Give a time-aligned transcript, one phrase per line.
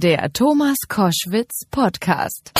[0.00, 2.52] Der Thomas Koschwitz Podcast.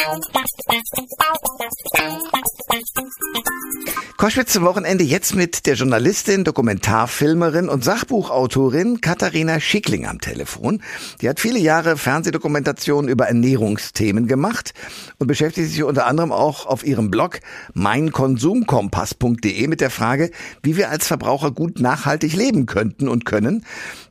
[4.16, 10.82] Koschwitz zum Wochenende jetzt mit der Journalistin, Dokumentarfilmerin und Sachbuchautorin Katharina Schickling am Telefon.
[11.20, 14.74] Die hat viele Jahre Fernsehdokumentationen über Ernährungsthemen gemacht
[15.18, 17.38] und beschäftigt sich unter anderem auch auf ihrem Blog
[17.72, 20.32] meinkonsumkompass.de mit der Frage,
[20.64, 23.64] wie wir als Verbraucher gut nachhaltig leben könnten und können.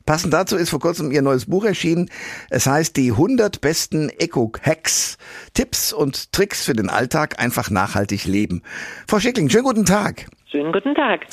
[0.08, 2.08] Passend dazu ist vor kurzem ihr neues Buch erschienen.
[2.48, 5.18] Es heißt die 100 besten Eco-Hacks,
[5.52, 8.62] Tipps und Tricks für den Alltag einfach nachhaltig leben.
[9.06, 10.24] Frau Schickling, schönen guten Tag.
[10.50, 11.26] Schönen guten Tag.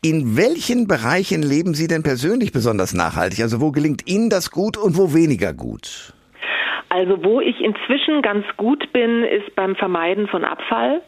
[0.00, 3.42] In welchen Bereichen leben Sie denn persönlich besonders nachhaltig?
[3.42, 6.14] Also wo gelingt Ihnen das gut und wo weniger gut?
[6.90, 11.00] Also wo ich inzwischen ganz gut bin, ist beim Vermeiden von Abfall.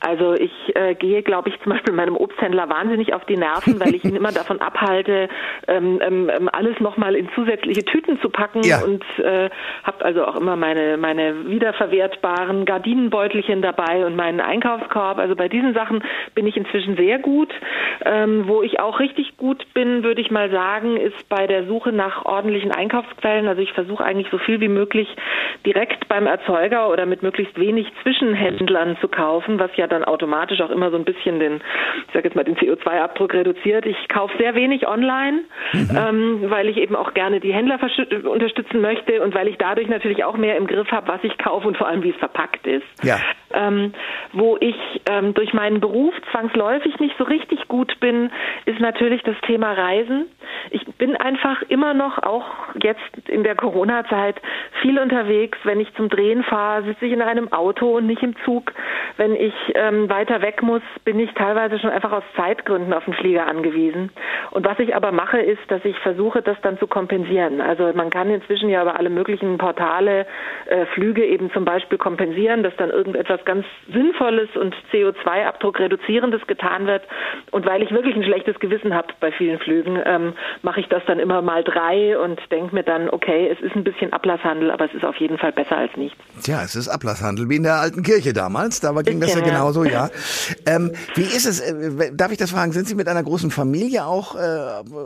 [0.00, 3.94] Also ich äh, gehe, glaube ich, zum Beispiel meinem Obsthändler wahnsinnig auf die Nerven, weil
[3.94, 5.28] ich ihn immer davon abhalte,
[5.68, 8.82] ähm, ähm, ähm alles nochmal in zusätzliche Tüten zu packen ja.
[8.82, 9.50] und äh,
[9.84, 15.18] habe also auch immer meine, meine wiederverwertbaren Gardinenbeutelchen dabei und meinen Einkaufskorb.
[15.18, 16.02] Also bei diesen Sachen
[16.34, 17.52] bin ich inzwischen sehr gut.
[18.04, 21.92] Ähm, wo ich auch richtig gut bin, würde ich mal sagen, ist bei der Suche
[21.92, 23.46] nach ordentlichen Einkaufsquellen.
[23.46, 25.08] Also ich versuche eigentlich so viel wie möglich
[25.66, 30.70] direkt beim Erzeuger oder mit möglichst wenig Zwischenhändlern zu kaufen, was ja dann automatisch auch
[30.70, 31.60] immer so ein bisschen den,
[32.06, 33.86] ich sage jetzt mal, den CO2-Abdruck reduziert.
[33.86, 35.40] Ich kaufe sehr wenig online,
[35.72, 35.90] mhm.
[35.96, 37.78] ähm, weil ich eben auch gerne die Händler
[38.24, 41.68] unterstützen möchte und weil ich dadurch natürlich auch mehr im Griff habe, was ich kaufe
[41.68, 42.86] und vor allem, wie es verpackt ist.
[43.02, 43.18] Ja.
[43.52, 43.92] Ähm,
[44.32, 44.76] wo ich
[45.10, 48.30] ähm, durch meinen Beruf zwangsläufig nicht so richtig gut bin,
[48.64, 50.26] ist natürlich das Thema Reisen.
[50.70, 52.44] Ich bin einfach immer noch, auch
[52.82, 54.40] jetzt in der Corona-Zeit,
[54.82, 55.58] viel unterwegs.
[55.64, 58.72] Wenn ich zum Drehen fahre, sitze ich in einem Auto und nicht im Zug.
[59.16, 63.14] Wenn ich ähm, weiter weg muss, bin ich teilweise schon einfach aus Zeitgründen auf den
[63.14, 64.10] Flieger angewiesen.
[64.50, 67.60] Und was ich aber mache, ist, dass ich versuche, das dann zu kompensieren.
[67.60, 70.26] Also man kann inzwischen ja über alle möglichen Portale
[70.66, 76.86] äh, Flüge eben zum Beispiel kompensieren, dass dann irgendetwas ganz Sinnvolles und CO2-Abdruck reduzierendes getan
[76.86, 77.02] wird.
[77.50, 81.04] Und weil ich wirklich ein schlechtes Gewissen habe bei vielen Flügen, ähm, mache ich das
[81.06, 84.86] dann immer mal drei und denke mir dann, okay, es ist ein bisschen Ablasshandel, aber
[84.86, 86.18] es ist auf jeden Fall besser als nichts.
[86.42, 88.80] Tja, es ist Ablasshandel, wie in der alten Kirche damals.
[88.80, 90.08] Da ging das ja genauso, ja.
[90.66, 94.06] ähm, wie ist es, äh, darf ich das fragen, sind Sie mit einer großen Familie
[94.06, 94.38] auch äh,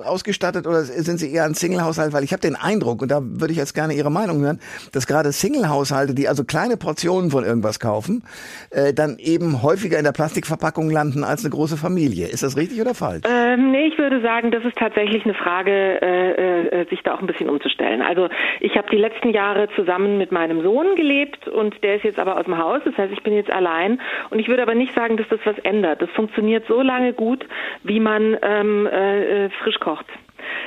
[0.05, 2.13] ausgestattet oder sind Sie eher ein Single-Haushalt?
[2.13, 4.61] Weil ich habe den Eindruck, und da würde ich jetzt gerne Ihre Meinung hören,
[4.93, 8.23] dass gerade Single-Haushalte, die also kleine Portionen von irgendwas kaufen,
[8.71, 12.29] äh, dann eben häufiger in der Plastikverpackung landen als eine große Familie.
[12.29, 13.23] Ist das richtig oder falsch?
[13.29, 17.21] Ähm, nee, ich würde sagen, das ist tatsächlich eine Frage, äh, äh, sich da auch
[17.21, 18.03] ein bisschen umzustellen.
[18.03, 18.29] Also
[18.61, 22.39] ich habe die letzten Jahre zusammen mit meinem Sohn gelebt und der ist jetzt aber
[22.39, 22.81] aus dem Haus.
[22.85, 24.01] Das heißt, ich bin jetzt allein
[24.31, 26.01] und ich würde aber nicht sagen, dass das was ändert.
[26.03, 27.47] Das funktioniert so lange gut,
[27.83, 30.07] wie man ähm, äh, frisch kocht.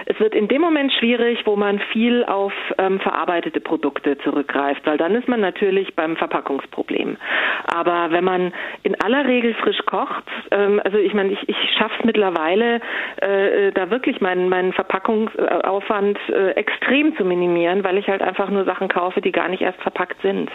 [0.10, 4.98] Es wird in dem Moment schwierig, wo man viel auf ähm, verarbeitete Produkte zurückgreift, weil
[4.98, 7.18] dann ist man natürlich beim Verpackungsproblem.
[7.66, 8.54] Aber wenn man
[8.84, 12.80] in aller Regel frisch kocht, ähm, also ich meine, ich, ich schaffe es mittlerweile,
[13.18, 18.64] äh, da wirklich meinen, meinen Verpackungsaufwand äh, extrem zu minimieren, weil ich halt einfach nur
[18.64, 20.50] Sachen kaufe, die gar nicht erst verpackt sind.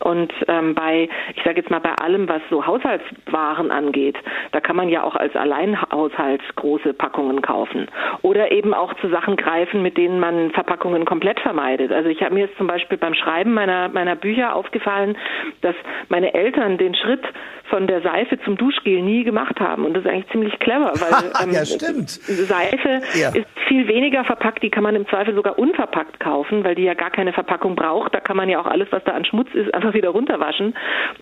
[0.00, 4.16] Und ähm, bei, ich sage jetzt mal, bei allem, was so Haushaltswaren angeht,
[4.52, 7.86] da kann man ja auch als Alleinhaushalt große Packungen kaufen.
[8.22, 11.92] Oder eben auch zu Sachen greifen, mit denen man Verpackungen komplett vermeidet.
[11.92, 15.16] Also ich habe mir jetzt zum Beispiel beim Schreiben meiner, meiner Bücher aufgefallen,
[15.62, 15.74] dass
[16.08, 17.24] meine Eltern den Schritt
[17.68, 19.84] von der Seife zum Duschgel nie gemacht haben.
[19.84, 22.10] Und das ist eigentlich ziemlich clever, weil ähm, ja, stimmt.
[22.10, 23.30] Seife ja.
[23.30, 26.94] ist viel weniger verpackt, die kann man im Zweifel sogar unverpackt kaufen, weil die ja
[26.94, 28.14] gar keine Verpackung braucht.
[28.14, 30.74] Da kann man ja auch alles, was da an Schmutz ist, einfach wieder runterwaschen.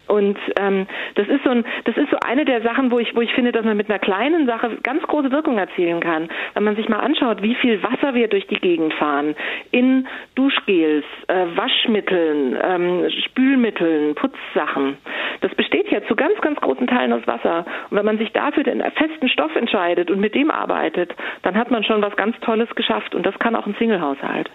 [0.06, 3.20] Und ähm, das ist so ein, das ist so eine der Sachen, wo ich, wo
[3.20, 6.28] ich finde, dass man mit einer kleinen Sache ganz große Wirkung erzielen kann.
[6.54, 9.34] Wenn man sich mal anschaut, wie viel Wasser wir durch die Gegend fahren,
[9.70, 14.96] in Duschgels, äh, Waschmitteln, ähm, Spülmitteln, Putzsachen.
[15.40, 17.66] Das besteht ja zu ganz, ganz großen Teilen aus Wasser.
[17.90, 21.70] Und wenn man sich dafür den festen Stoff entscheidet und mit dem arbeitet, dann hat
[21.70, 23.14] man schon was ganz Tolles geschafft.
[23.14, 24.50] Und das kann auch ein Singlehaushalt.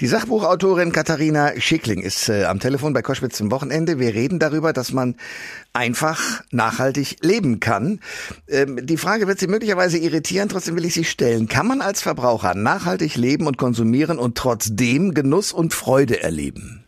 [0.00, 3.98] Die Sachbuchautorin Katharina Schickling ist äh, am Telefon bei Koschwitz zum Wochenende.
[3.98, 5.16] Wir reden darüber, dass man
[5.72, 8.00] einfach nachhaltig leben kann.
[8.48, 11.48] Ähm, die Frage wird Sie möglicherweise irritieren, trotzdem will ich sie stellen.
[11.48, 16.79] Kann man als Verbraucher nachhaltig leben und konsumieren und trotzdem Genuss und Freude erleben?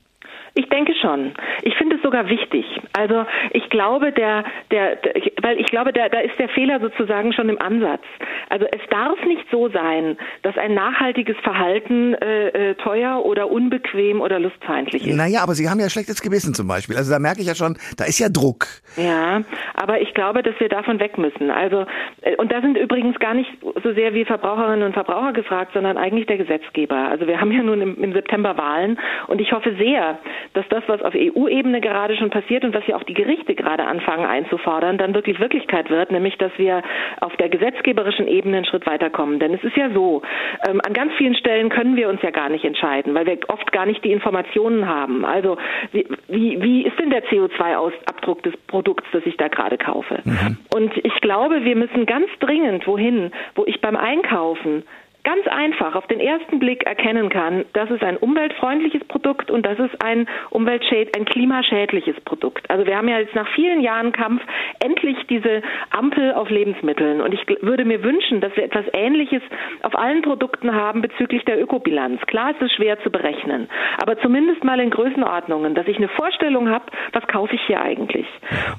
[0.54, 1.32] Ich denke schon.
[1.62, 2.66] Ich finde es sogar wichtig.
[2.92, 7.32] Also ich glaube, der, der, der weil ich glaube, da, da ist der Fehler sozusagen
[7.32, 8.02] schon im Ansatz.
[8.50, 14.20] Also es darf nicht so sein, dass ein nachhaltiges Verhalten äh, äh, teuer oder unbequem
[14.20, 15.16] oder lustfeindlich ist.
[15.16, 16.96] Naja, aber Sie haben ja schlechtes Gewissen zum Beispiel.
[16.96, 18.66] Also da merke ich ja schon, da ist ja Druck.
[18.96, 19.42] Ja,
[19.74, 21.50] aber ich glaube, dass wir davon weg müssen.
[21.50, 21.86] Also
[22.20, 23.50] äh, und da sind übrigens gar nicht
[23.82, 27.08] so sehr wie Verbraucherinnen und Verbraucher gefragt, sondern eigentlich der Gesetzgeber.
[27.08, 28.98] Also wir haben ja nun im, im September Wahlen
[29.28, 30.18] und ich hoffe sehr,
[30.54, 33.84] dass das, was auf EU-Ebene gerade schon passiert und was ja auch die Gerichte gerade
[33.84, 36.82] anfangen einzufordern, dann wirklich Wirklichkeit wird, nämlich dass wir
[37.20, 39.38] auf der gesetzgeberischen Ebene einen Schritt weiterkommen.
[39.38, 40.22] Denn es ist ja so,
[40.68, 43.72] ähm, an ganz vielen Stellen können wir uns ja gar nicht entscheiden, weil wir oft
[43.72, 45.24] gar nicht die Informationen haben.
[45.24, 45.56] Also
[45.92, 50.20] wie, wie ist denn der CO2-Abdruck des Produkts, das ich da gerade kaufe?
[50.24, 50.58] Mhm.
[50.74, 54.84] Und ich glaube, wir müssen ganz dringend wohin, wo ich beim Einkaufen
[55.24, 59.78] ganz einfach auf den ersten Blick erkennen kann, das ist ein umweltfreundliches Produkt und das
[59.78, 62.68] ist ein umweltschäd ein klimaschädliches Produkt.
[62.68, 64.42] Also wir haben ja jetzt nach vielen Jahren Kampf
[64.80, 69.42] endlich diese Ampel auf Lebensmitteln und ich würde mir wünschen, dass wir etwas Ähnliches
[69.82, 72.20] auf allen Produkten haben bezüglich der Ökobilanz.
[72.26, 73.68] Klar ist es schwer zu berechnen,
[74.02, 78.26] aber zumindest mal in Größenordnungen, dass ich eine Vorstellung habe, was kaufe ich hier eigentlich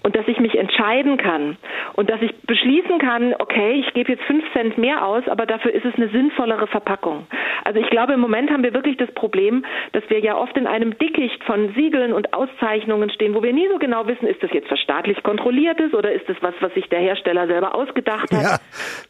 [0.03, 1.57] und dass ich mich entscheiden kann
[1.93, 5.73] und dass ich beschließen kann, okay, ich gebe jetzt fünf Cent mehr aus, aber dafür
[5.73, 7.27] ist es eine sinnvolle sinnvollere Verpackung.
[7.63, 10.67] Also ich glaube, im Moment haben wir wirklich das Problem, dass wir ja oft in
[10.67, 14.51] einem Dickicht von Siegeln und Auszeichnungen stehen, wo wir nie so genau wissen, ist das
[14.51, 18.43] jetzt was staatlich kontrolliertes oder ist das was, was sich der Hersteller selber ausgedacht hat?
[18.43, 18.55] Ja,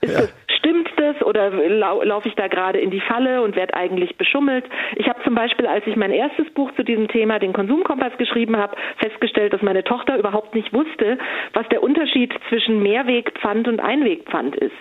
[0.02, 0.22] ist ja.
[0.22, 4.16] Das, stimmt das oder lau laufe ich da gerade in die Falle und werde eigentlich
[4.18, 4.64] beschummelt?
[4.96, 8.56] Ich habe zum Beispiel, als ich mein erstes Buch zu diesem Thema, den Konsumkompass, geschrieben
[8.56, 11.18] habe, festgestellt, dass meine Tochter überhaupt nicht wusste,
[11.54, 14.76] was der Unterschied zwischen Mehrwegpfand und Einwegpfand ist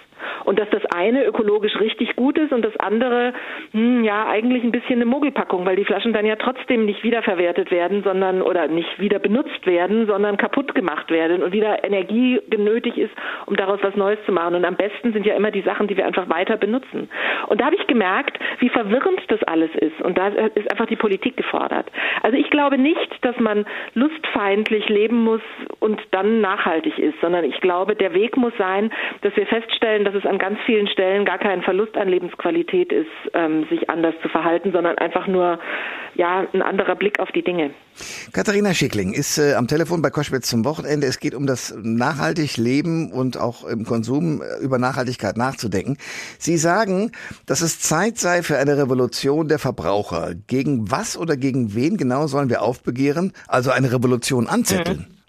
[0.45, 3.33] und dass das eine ökologisch richtig gut ist und das andere,
[3.73, 7.71] hm, ja, eigentlich ein bisschen eine Mogelpackung, weil die Flaschen dann ja trotzdem nicht wiederverwertet
[7.71, 12.97] werden, sondern oder nicht wieder benutzt werden, sondern kaputt gemacht werden und wieder Energie genötigt
[12.97, 13.13] ist,
[13.47, 14.55] um daraus was Neues zu machen.
[14.55, 17.09] Und am besten sind ja immer die Sachen, die wir einfach weiter benutzen.
[17.49, 20.01] Und da habe ich gemerkt, wie verwirrend das alles ist.
[20.03, 21.87] Und da ist einfach die Politik gefordert.
[22.23, 23.65] Also ich glaube nicht, dass man
[23.95, 25.43] lustfeindlich leben muss
[25.81, 28.91] und dann nachhaltig ist, sondern ich glaube, der Weg muss sein,
[29.23, 32.93] dass wir feststellen, dass dass es an ganz vielen Stellen gar kein Verlust an Lebensqualität
[32.93, 35.59] ist, ähm, sich anders zu verhalten, sondern einfach nur
[36.15, 37.71] ja ein anderer Blick auf die Dinge.
[38.33, 41.07] Katharina Schickling ist äh, am Telefon bei Koschwitz zum Wochenende.
[41.07, 45.97] Es geht um das nachhaltig Leben und auch im Konsum äh, über Nachhaltigkeit nachzudenken.
[46.39, 47.13] Sie sagen,
[47.47, 50.35] dass es Zeit sei für eine Revolution der Verbraucher.
[50.47, 53.33] Gegen was oder gegen wen genau sollen wir aufbegehren?
[53.49, 55.07] Also eine Revolution anzetteln?
[55.09, 55.22] Mhm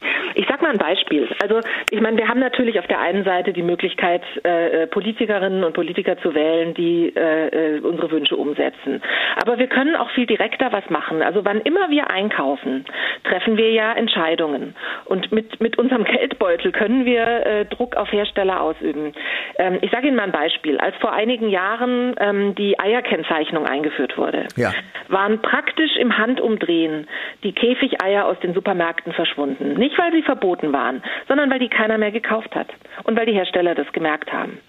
[0.63, 1.29] mal ein Beispiel.
[1.41, 1.59] Also
[1.91, 5.73] ich meine, wir haben natürlich auf der einen Seite die Möglichkeit, äh, äh, Politikerinnen und
[5.73, 9.01] Politiker zu wählen, die äh, äh, unsere Wünsche umsetzen.
[9.41, 11.21] Aber wir können auch viel direkter was machen.
[11.21, 12.85] Also wann immer wir einkaufen,
[13.23, 14.75] treffen wir ja Entscheidungen.
[15.05, 19.13] Und mit, mit unserem Geldbeutel können wir äh, Druck auf Hersteller ausüben.
[19.57, 20.77] Ähm, ich sage Ihnen mal ein Beispiel.
[20.77, 24.73] Als vor einigen Jahren ähm, die Eierkennzeichnung eingeführt wurde, ja.
[25.09, 27.07] waren praktisch im Handumdrehen
[27.43, 29.73] die Käfigeier aus den Supermärkten verschwunden.
[29.73, 32.67] Nicht, weil sie verboten verboten waren, sondern weil die keiner mehr gekauft hat
[33.03, 34.59] und weil die Hersteller das gemerkt haben.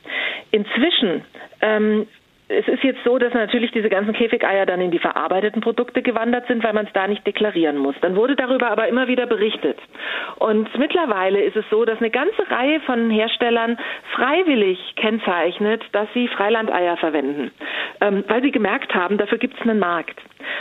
[0.50, 1.24] Inzwischen
[1.60, 2.06] ähm,
[2.46, 6.46] es ist jetzt so, dass natürlich diese ganzen Käfigeier dann in die verarbeiteten Produkte gewandert
[6.46, 7.94] sind, weil man es da nicht deklarieren muss.
[8.02, 9.78] Dann wurde darüber aber immer wieder berichtet.
[10.36, 13.78] Und mittlerweile ist es so, dass eine ganze Reihe von Herstellern
[14.14, 17.50] freiwillig kennzeichnet, dass sie Freilandeier verwenden,
[18.02, 20.20] ähm, weil sie gemerkt haben, dafür gibt es einen Markt.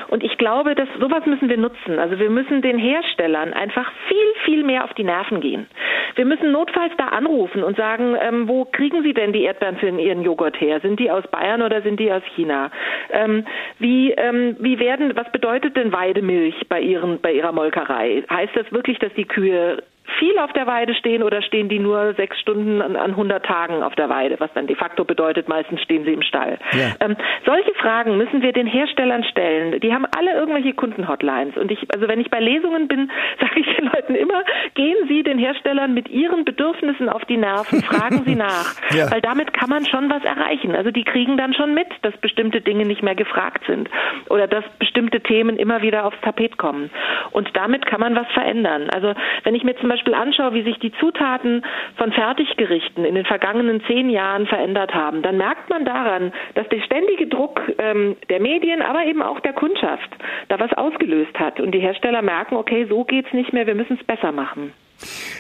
[0.10, 2.00] Und ich glaube, dass sowas müssen wir nutzen.
[2.00, 5.68] Also wir müssen den Herstellern einfach viel, viel mehr auf die Nerven gehen.
[6.16, 9.90] Wir müssen notfalls da anrufen und sagen, ähm, wo kriegen Sie denn die Erdbeeren für
[9.90, 10.80] Ihren Joghurt her?
[10.82, 12.72] Sind die aus Bayern oder sind die aus China?
[13.12, 13.46] Ähm,
[13.80, 18.24] wie, ähm, wie werden, was bedeutet denn Weidemilch bei Ihren, bei Ihrer Molkerei?
[18.30, 19.84] Heißt das wirklich, dass die Kühe
[20.20, 23.84] viel auf der Weide stehen oder stehen die nur sechs Stunden an, an 100 Tagen
[23.84, 26.60] auf der Weide, was dann de facto bedeutet, meistens stehen sie im Stall.
[26.72, 26.96] Ja.
[27.00, 29.80] Ähm, solche Fragen müssen wir den Herstellern stellen.
[29.80, 33.76] Die haben alle irgendwelche Kundenhotlines und ich, also wenn ich bei Lesungen bin, sage ich
[33.76, 34.44] den Leuten immer,
[34.76, 39.12] gehen Sie den Herstellern mit ihren Bedürfnissen auf die Nerven, fragen Sie nach, ja.
[39.12, 40.76] weil damit kann man schon was erreichen.
[40.76, 43.90] Also die kriegen dann schon mit, dass bestimmte Dinge nicht mehr gefragt sind
[44.30, 46.90] oder dass bestimmte Themen immer wieder aufs Tapet kommen
[47.32, 48.90] und damit kann man was verändern.
[48.90, 51.64] Also wenn ich mir zum Beispiel anschaue, wie sich die Zutaten
[51.98, 56.82] von Fertiggerichten in den vergangenen zehn Jahren verändert haben, dann merkt man daran, dass der
[56.82, 60.10] ständige Druck ähm, der Medien, aber eben auch der Kundschaft
[60.50, 61.60] da was ausgelöst hat.
[61.60, 64.74] Und die Hersteller merken, okay, so geht's nicht mehr, wir müssen es besser machen.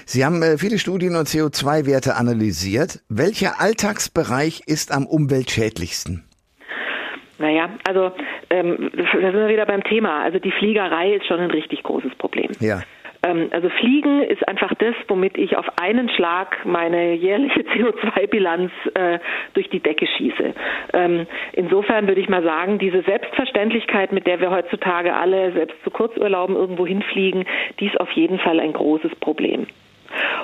[0.05, 2.99] Sie haben äh, viele Studien und CO2-Werte analysiert.
[3.09, 6.23] Welcher Alltagsbereich ist am umweltschädlichsten?
[7.39, 8.11] Naja, also
[8.49, 10.23] ähm, da sind wir wieder beim Thema.
[10.23, 12.51] Also die Fliegerei ist schon ein richtig großes Problem.
[12.59, 12.81] Ja.
[13.23, 19.19] Ähm, also Fliegen ist einfach das, womit ich auf einen Schlag meine jährliche CO2-Bilanz äh,
[19.53, 20.53] durch die Decke schieße.
[20.93, 25.91] Ähm, insofern würde ich mal sagen, diese Selbstverständlichkeit, mit der wir heutzutage alle selbst zu
[25.91, 27.45] Kurzurlauben irgendwo hinfliegen,
[27.79, 29.67] die ist auf jeden Fall ein großes Problem.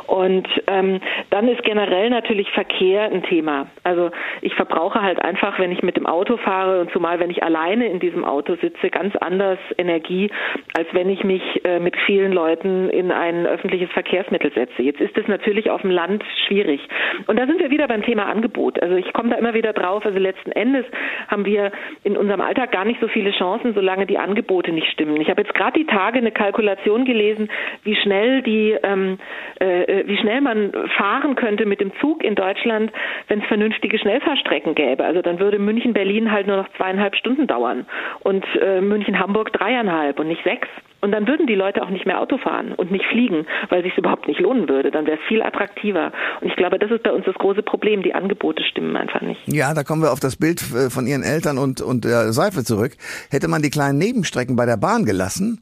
[0.10, 1.00] Und ähm,
[1.30, 3.68] dann ist generell natürlich Verkehr ein Thema.
[3.84, 4.10] Also
[4.42, 7.86] ich verbrauche halt einfach, wenn ich mit dem Auto fahre und zumal wenn ich alleine
[7.86, 10.32] in diesem Auto sitze, ganz anders Energie,
[10.76, 14.82] als wenn ich mich äh, mit vielen Leuten in ein öffentliches Verkehrsmittel setze.
[14.82, 16.82] Jetzt ist es natürlich auf dem Land schwierig.
[17.28, 18.82] Und da sind wir wieder beim Thema Angebot.
[18.82, 20.04] Also ich komme da immer wieder drauf.
[20.08, 20.86] Also letzten Endes
[21.28, 21.72] haben wir
[22.04, 25.22] in unserem Alltag gar nicht so viele Chancen, solange die Angebote nicht stimmen.
[25.22, 27.48] Ich habe jetzt gerade die Tage eine Kalkulation gelesen,
[27.84, 29.20] wie schnell die ähm,
[29.60, 32.92] äh, wie schnell man fahren könnte mit dem Zug in Deutschland,
[33.28, 35.04] wenn es vernünftige Schnellfahrstrecken gäbe.
[35.04, 37.86] Also dann würde München-Berlin halt nur noch zweieinhalb Stunden dauern
[38.22, 40.68] und äh, München-Hamburg dreieinhalb und nicht sechs.
[41.02, 43.98] Und dann würden die Leute auch nicht mehr Auto fahren und nicht fliegen, weil sich
[43.98, 44.92] überhaupt nicht lohnen würde.
[44.92, 46.12] Dann wäre es viel attraktiver.
[46.42, 48.04] Und ich glaube, das ist bei uns das große Problem.
[48.04, 49.42] Die Angebote stimmen einfach nicht.
[49.48, 52.64] Ja, da kommen wir auf das Bild äh, von Ihren Eltern und, und der Seife
[52.64, 52.92] zurück.
[53.32, 55.62] Hätte man die kleinen Nebenstrecken bei der Bahn gelassen,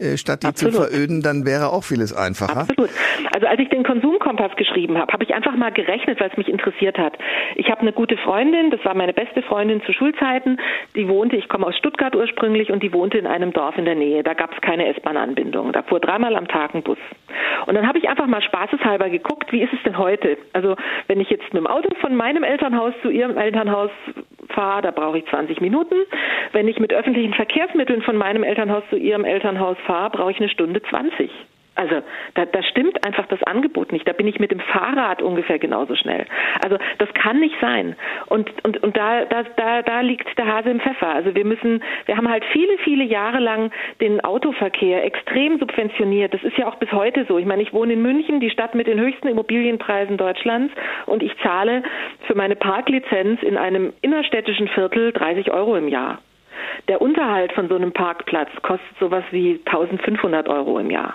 [0.00, 0.74] äh, statt die Absolut.
[0.74, 2.62] zu veröden, dann wäre auch vieles einfacher.
[2.62, 2.88] Absolut.
[3.34, 6.48] Also als ich den Konsumkompass geschrieben habe, habe ich einfach mal gerechnet, weil es mich
[6.48, 7.18] interessiert hat.
[7.56, 10.58] Ich habe eine gute Freundin, das war meine beste Freundin zu Schulzeiten,
[10.94, 13.94] die wohnte, ich komme aus Stuttgart ursprünglich und die wohnte in einem Dorf in der
[13.94, 14.22] Nähe.
[14.22, 15.72] Da gab es keine S-Bahn-Anbindung.
[15.72, 16.98] Da fuhr dreimal am Tag ein Bus.
[17.66, 20.38] Und dann habe ich einfach mal spaßeshalber geguckt, wie ist es denn heute?
[20.52, 20.76] Also
[21.08, 23.90] wenn ich jetzt mit dem Auto von meinem Elternhaus zu ihrem Elternhaus
[24.50, 25.96] fahre, da brauche ich 20 Minuten.
[26.52, 30.48] Wenn ich mit öffentlichen Verkehrsmitteln von meinem Elternhaus zu ihrem Elternhaus fahre, brauche ich eine
[30.48, 31.30] Stunde 20.
[31.80, 32.02] Also
[32.34, 34.06] da, da stimmt einfach das Angebot nicht.
[34.06, 36.26] Da bin ich mit dem Fahrrad ungefähr genauso schnell.
[36.62, 37.96] Also das kann nicht sein.
[38.26, 41.08] Und, und, und da, da, da, da liegt der Hase im Pfeffer.
[41.08, 43.72] Also wir müssen, wir haben halt viele, viele Jahre lang
[44.02, 46.34] den Autoverkehr extrem subventioniert.
[46.34, 47.38] Das ist ja auch bis heute so.
[47.38, 50.74] Ich meine, ich wohne in München, die Stadt mit den höchsten Immobilienpreisen Deutschlands
[51.06, 51.82] und ich zahle
[52.26, 56.18] für meine Parklizenz in einem innerstädtischen Viertel 30 Euro im Jahr.
[56.88, 61.14] Der Unterhalt von so einem Parkplatz kostet sowas wie 1500 Euro im Jahr.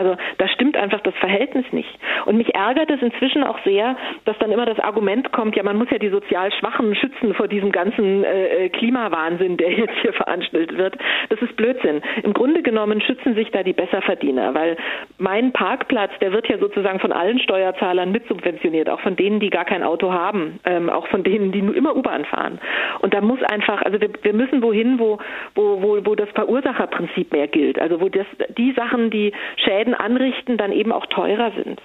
[0.00, 1.90] Also da stimmt einfach das Verhältnis nicht.
[2.24, 5.76] Und mich ärgert es inzwischen auch sehr, dass dann immer das Argument kommt, ja, man
[5.76, 10.12] muss ja die sozial Schwachen schützen vor diesem ganzen äh, äh Klimawahnsinn, der jetzt hier
[10.14, 10.96] veranstaltet wird.
[11.28, 12.00] Das ist Blödsinn.
[12.22, 14.78] Im Grunde genommen schützen sich da die Besserverdiener, weil
[15.18, 19.66] mein Parkplatz, der wird ja sozusagen von allen Steuerzahlern mitsubventioniert, auch von denen, die gar
[19.66, 22.58] kein Auto haben, ähm, auch von denen, die nur immer U-Bahn fahren.
[23.00, 25.18] Und da muss einfach, also wir, wir müssen wohin, wo,
[25.54, 27.78] wo, wo, wo das Verursacherprinzip mehr gilt.
[27.78, 28.26] Also wo das,
[28.56, 31.80] die Sachen, die Schäden anrichten, dann eben auch teurer sind.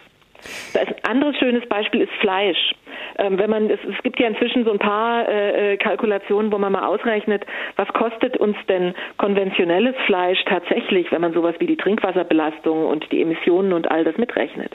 [0.73, 2.75] Ein anderes schönes Beispiel ist Fleisch.
[3.17, 6.57] Ähm, wenn man es, es, gibt ja inzwischen so ein paar äh, äh, Kalkulationen, wo
[6.57, 7.45] man mal ausrechnet,
[7.77, 13.21] was kostet uns denn konventionelles Fleisch tatsächlich, wenn man sowas wie die Trinkwasserbelastung und die
[13.21, 14.71] Emissionen und all das mitrechnet.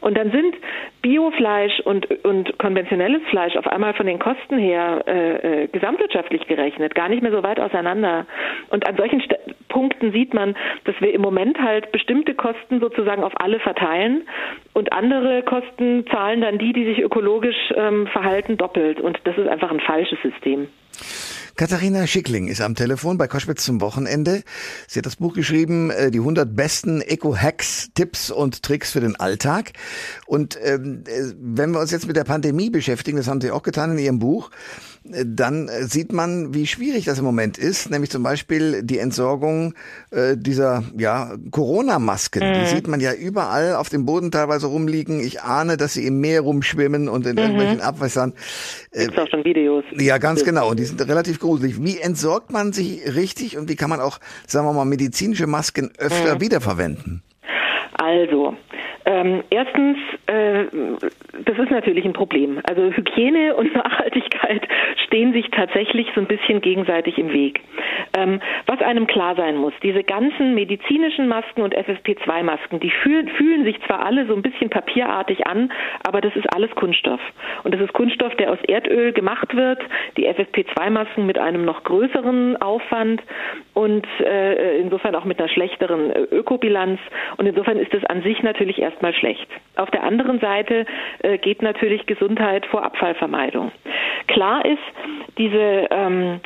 [0.00, 0.56] Und dann sind
[1.02, 6.94] Biofleisch und, und konventionelles Fleisch auf einmal von den Kosten her äh, äh, gesamtwirtschaftlich gerechnet
[6.94, 8.26] gar nicht mehr so weit auseinander.
[8.70, 9.34] Und an solchen St
[9.70, 14.28] Punkten sieht man, dass wir im Moment halt bestimmte Kosten sozusagen auf alle verteilen
[14.74, 19.00] und andere Kosten zahlen dann die, die sich ökologisch ähm, verhalten, doppelt.
[19.00, 20.68] Und das ist einfach ein falsches System.
[21.60, 24.44] Katharina Schickling ist am Telefon bei Koschwitz zum Wochenende.
[24.86, 29.14] Sie hat das Buch geschrieben, äh, die 100 besten Eco-Hacks, Tipps und Tricks für den
[29.16, 29.72] Alltag.
[30.26, 33.62] Und ähm, äh, wenn wir uns jetzt mit der Pandemie beschäftigen, das haben Sie auch
[33.62, 34.50] getan in Ihrem Buch,
[35.02, 39.74] dann sieht man, wie schwierig das im Moment ist, nämlich zum Beispiel die Entsorgung
[40.10, 42.46] äh, dieser ja, Corona-Masken.
[42.46, 42.54] Mhm.
[42.54, 45.20] Die sieht man ja überall auf dem Boden teilweise rumliegen.
[45.20, 47.38] Ich ahne, dass sie im Meer rumschwimmen und in mhm.
[47.38, 48.34] irgendwelchen Abwässern.
[48.90, 49.84] Äh, Gibt's auch schon Videos.
[49.96, 50.70] Ja, ganz genau.
[50.70, 51.82] Und die sind relativ gruselig.
[51.82, 55.90] Wie entsorgt man sie richtig und wie kann man auch, sagen wir mal, medizinische Masken
[55.98, 56.40] öfter mhm.
[56.40, 57.22] wiederverwenden?
[57.94, 58.54] Also,
[59.04, 60.64] ähm, erstens, äh,
[61.44, 62.60] das ist natürlich ein Problem.
[62.68, 64.39] Also Hygiene und Nachhaltigkeit
[65.30, 67.60] stehen sich tatsächlich so ein bisschen gegenseitig im Weg.
[68.16, 73.64] Ähm, was einem klar sein muss, diese ganzen medizinischen Masken und FFP2-Masken, die fühlen, fühlen
[73.64, 75.72] sich zwar alle so ein bisschen papierartig an,
[76.06, 77.20] aber das ist alles Kunststoff.
[77.64, 79.80] Und das ist Kunststoff, der aus Erdöl gemacht wird,
[80.16, 83.22] die FFP2-Masken mit einem noch größeren Aufwand
[83.74, 87.00] und äh, insofern auch mit einer schlechteren äh, Ökobilanz.
[87.36, 89.46] Und insofern ist es an sich natürlich erst erstmal schlecht.
[89.76, 90.84] Auf der anderen Seite
[91.20, 93.72] äh, geht natürlich Gesundheit vor Abfallvermeidung.
[94.32, 94.78] Klar ist,
[95.38, 96.40] diese ähm,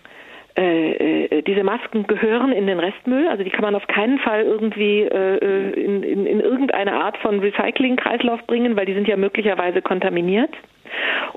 [0.56, 4.42] äh, äh, diese Masken gehören in den Restmüll, also die kann man auf keinen Fall
[4.42, 9.16] irgendwie äh, äh in, in, in irgendeine Art von Recycling-Kreislauf bringen, weil die sind ja
[9.16, 10.50] möglicherweise kontaminiert.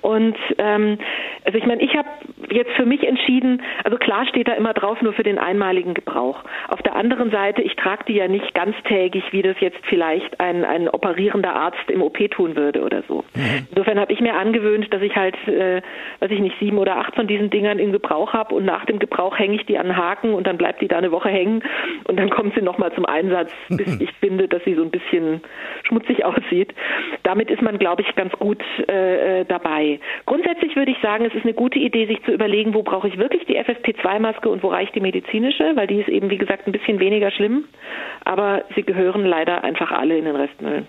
[0.01, 0.97] Und ähm,
[1.45, 2.09] also ich meine, ich habe
[2.49, 6.43] jetzt für mich entschieden, also klar steht da immer drauf, nur für den einmaligen Gebrauch.
[6.67, 10.63] Auf der anderen Seite, ich trage die ja nicht ganztägig, wie das jetzt vielleicht ein,
[10.63, 13.23] ein operierender Arzt im OP tun würde oder so.
[13.35, 13.67] Mhm.
[13.69, 15.81] Insofern habe ich mir angewöhnt, dass ich halt, äh,
[16.19, 18.99] weiß ich nicht, sieben oder acht von diesen Dingern in Gebrauch habe und nach dem
[18.99, 21.63] Gebrauch hänge ich die an den Haken und dann bleibt die da eine Woche hängen
[22.05, 25.41] und dann kommt sie nochmal zum Einsatz, bis ich finde, dass sie so ein bisschen
[25.83, 26.73] schmutzig aussieht.
[27.23, 29.45] Damit ist man, glaube ich, ganz gut äh, äh,
[29.77, 29.99] dabei.
[30.25, 33.17] Grundsätzlich würde ich sagen, es ist eine gute Idee, sich zu überlegen, wo brauche ich
[33.17, 36.71] wirklich die FFP2-Maske und wo reicht die medizinische, weil die ist eben, wie gesagt, ein
[36.71, 37.65] bisschen weniger schlimm.
[38.25, 40.85] Aber sie gehören leider einfach alle in den Restmüll.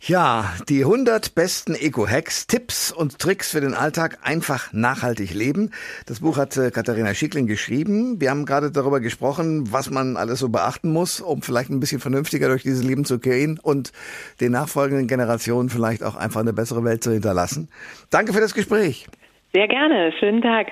[0.00, 5.72] Ja, die 100 besten Eco-Hacks, Tipps und Tricks für den Alltag einfach nachhaltig leben.
[6.06, 8.20] Das Buch hat äh, Katharina Schickling geschrieben.
[8.20, 12.00] Wir haben gerade darüber gesprochen, was man alles so beachten muss, um vielleicht ein bisschen
[12.00, 13.92] vernünftiger durch dieses Leben zu gehen und
[14.40, 17.68] den nachfolgenden Generationen vielleicht auch einfach eine bessere Welt zu hinterlassen.
[18.08, 19.08] Danke für das Gespräch.
[19.52, 20.12] Sehr gerne.
[20.18, 20.66] Schönen Tag.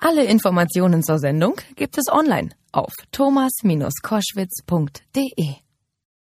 [0.00, 5.65] Alle Informationen zur Sendung gibt es online auf thomas-koschwitz.de.